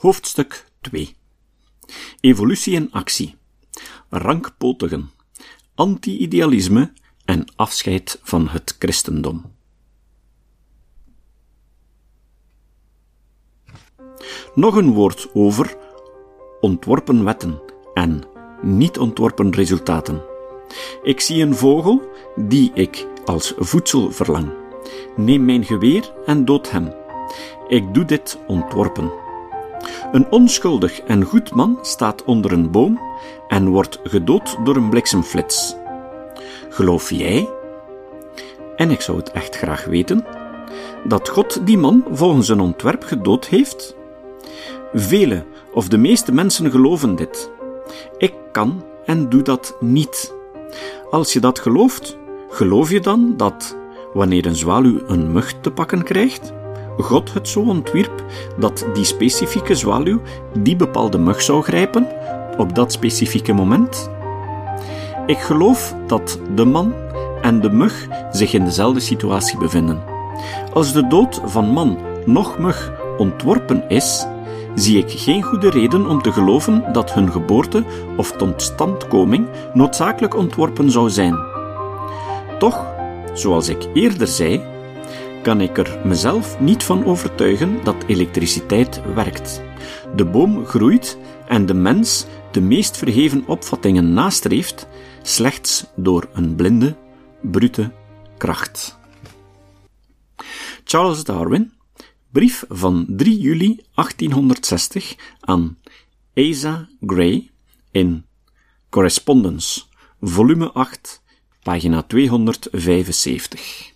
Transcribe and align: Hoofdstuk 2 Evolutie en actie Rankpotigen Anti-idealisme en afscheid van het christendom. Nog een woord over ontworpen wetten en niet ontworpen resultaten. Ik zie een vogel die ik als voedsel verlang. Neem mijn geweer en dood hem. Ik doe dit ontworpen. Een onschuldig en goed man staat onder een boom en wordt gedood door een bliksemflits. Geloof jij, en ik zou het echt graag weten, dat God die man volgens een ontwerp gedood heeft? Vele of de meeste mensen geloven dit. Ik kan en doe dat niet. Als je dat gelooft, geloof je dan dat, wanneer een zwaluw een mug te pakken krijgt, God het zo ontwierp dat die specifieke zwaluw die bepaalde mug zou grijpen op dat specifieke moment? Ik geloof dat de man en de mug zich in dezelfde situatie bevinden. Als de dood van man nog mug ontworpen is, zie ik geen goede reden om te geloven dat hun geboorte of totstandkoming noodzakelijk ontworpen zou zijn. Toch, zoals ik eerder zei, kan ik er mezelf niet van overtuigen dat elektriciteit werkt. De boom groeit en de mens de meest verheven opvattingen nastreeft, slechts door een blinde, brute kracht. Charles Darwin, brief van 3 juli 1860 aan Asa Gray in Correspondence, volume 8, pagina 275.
Hoofdstuk 0.00 0.66
2 0.80 1.16
Evolutie 2.20 2.76
en 2.76 2.90
actie 2.90 3.36
Rankpotigen 4.08 5.10
Anti-idealisme 5.74 6.92
en 7.24 7.44
afscheid 7.56 8.20
van 8.22 8.48
het 8.48 8.76
christendom. 8.78 9.52
Nog 14.54 14.76
een 14.76 14.92
woord 14.92 15.28
over 15.34 15.76
ontworpen 16.60 17.24
wetten 17.24 17.60
en 17.94 18.22
niet 18.62 18.98
ontworpen 18.98 19.52
resultaten. 19.52 20.22
Ik 21.02 21.20
zie 21.20 21.42
een 21.42 21.54
vogel 21.54 22.10
die 22.36 22.70
ik 22.74 23.06
als 23.24 23.54
voedsel 23.56 24.12
verlang. 24.12 24.52
Neem 25.16 25.44
mijn 25.44 25.64
geweer 25.64 26.12
en 26.26 26.44
dood 26.44 26.70
hem. 26.70 26.92
Ik 27.68 27.94
doe 27.94 28.04
dit 28.04 28.38
ontworpen. 28.46 29.28
Een 30.12 30.30
onschuldig 30.30 31.00
en 31.00 31.24
goed 31.24 31.54
man 31.54 31.78
staat 31.82 32.24
onder 32.24 32.52
een 32.52 32.70
boom 32.70 33.00
en 33.48 33.68
wordt 33.68 34.00
gedood 34.02 34.56
door 34.64 34.76
een 34.76 34.88
bliksemflits. 34.88 35.76
Geloof 36.68 37.10
jij, 37.10 37.48
en 38.76 38.90
ik 38.90 39.00
zou 39.00 39.18
het 39.18 39.30
echt 39.30 39.56
graag 39.56 39.84
weten, 39.84 40.26
dat 41.04 41.28
God 41.28 41.66
die 41.66 41.78
man 41.78 42.04
volgens 42.10 42.48
een 42.48 42.60
ontwerp 42.60 43.02
gedood 43.02 43.46
heeft? 43.46 43.96
Vele 44.92 45.44
of 45.72 45.88
de 45.88 45.98
meeste 45.98 46.32
mensen 46.32 46.70
geloven 46.70 47.16
dit. 47.16 47.50
Ik 48.18 48.34
kan 48.52 48.84
en 49.04 49.28
doe 49.28 49.42
dat 49.42 49.76
niet. 49.80 50.34
Als 51.10 51.32
je 51.32 51.40
dat 51.40 51.58
gelooft, 51.58 52.18
geloof 52.48 52.90
je 52.90 53.00
dan 53.00 53.34
dat, 53.36 53.76
wanneer 54.12 54.46
een 54.46 54.56
zwaluw 54.56 55.00
een 55.06 55.32
mug 55.32 55.60
te 55.60 55.70
pakken 55.70 56.02
krijgt, 56.02 56.52
God 57.02 57.34
het 57.34 57.48
zo 57.48 57.60
ontwierp 57.60 58.24
dat 58.58 58.86
die 58.94 59.04
specifieke 59.04 59.74
zwaluw 59.74 60.20
die 60.58 60.76
bepaalde 60.76 61.18
mug 61.18 61.42
zou 61.42 61.62
grijpen 61.62 62.06
op 62.56 62.74
dat 62.74 62.92
specifieke 62.92 63.52
moment? 63.52 64.10
Ik 65.26 65.38
geloof 65.38 65.94
dat 66.06 66.38
de 66.54 66.64
man 66.64 66.94
en 67.42 67.60
de 67.60 67.70
mug 67.70 68.06
zich 68.30 68.52
in 68.52 68.64
dezelfde 68.64 69.00
situatie 69.00 69.58
bevinden. 69.58 70.02
Als 70.72 70.92
de 70.92 71.06
dood 71.06 71.40
van 71.44 71.64
man 71.64 71.98
nog 72.24 72.58
mug 72.58 72.92
ontworpen 73.18 73.88
is, 73.88 74.26
zie 74.74 74.98
ik 74.98 75.10
geen 75.10 75.42
goede 75.42 75.70
reden 75.70 76.08
om 76.08 76.22
te 76.22 76.32
geloven 76.32 76.84
dat 76.92 77.12
hun 77.12 77.32
geboorte 77.32 77.84
of 78.16 78.32
totstandkoming 78.32 79.46
noodzakelijk 79.72 80.36
ontworpen 80.36 80.90
zou 80.90 81.10
zijn. 81.10 81.38
Toch, 82.58 82.86
zoals 83.32 83.68
ik 83.68 83.86
eerder 83.92 84.26
zei, 84.26 84.62
kan 85.42 85.60
ik 85.60 85.78
er 85.78 86.00
mezelf 86.06 86.60
niet 86.60 86.82
van 86.82 87.04
overtuigen 87.04 87.84
dat 87.84 88.04
elektriciteit 88.06 89.00
werkt. 89.14 89.62
De 90.16 90.24
boom 90.24 90.64
groeit 90.66 91.18
en 91.46 91.66
de 91.66 91.74
mens 91.74 92.26
de 92.52 92.60
meest 92.60 92.96
verheven 92.96 93.46
opvattingen 93.46 94.12
nastreeft, 94.12 94.86
slechts 95.22 95.86
door 95.96 96.28
een 96.32 96.54
blinde, 96.54 96.96
brute 97.40 97.92
kracht. 98.36 98.98
Charles 100.84 101.24
Darwin, 101.24 101.72
brief 102.32 102.64
van 102.68 103.06
3 103.08 103.38
juli 103.38 103.80
1860 103.94 105.16
aan 105.40 105.78
Asa 106.34 106.88
Gray 107.06 107.50
in 107.90 108.24
Correspondence, 108.88 109.82
volume 110.20 110.72
8, 110.72 111.22
pagina 111.62 112.02
275. 112.02 113.92